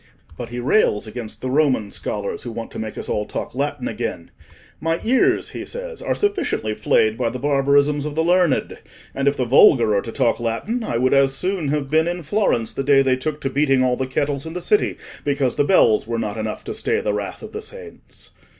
[0.35, 3.87] But he rails against the Roman scholars who want to make us all talk Latin
[3.87, 4.31] again:
[4.79, 8.79] 'My ears,' he says, 'are sufficiently flayed by the barbarisms of the learned,
[9.13, 12.23] and if the vulgar are to talk Latin I would as soon have been in
[12.23, 15.63] Florence the day they took to beating all the kettles in the city because the
[15.65, 18.31] bells were not enough to stay the wrath of the saints.